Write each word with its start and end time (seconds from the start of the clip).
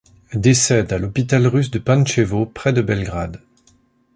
Décède 0.33 0.91
à 0.93 0.97
l’hôpital 0.97 1.45
russe 1.45 1.69
de 1.69 1.77
Pančevo, 1.77 2.47
près 2.47 2.73
de 2.73 2.81
Belgrade. 2.81 3.39